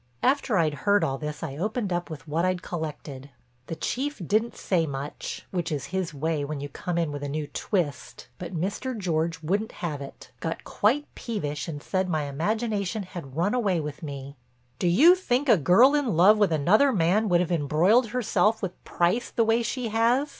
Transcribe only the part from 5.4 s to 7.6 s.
which is his way when you come in with a new